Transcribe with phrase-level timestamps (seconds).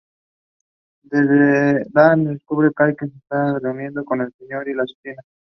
[1.03, 5.21] Dan descubre que Katie se ha estado reuniendo con un "Señor" y lo asesina.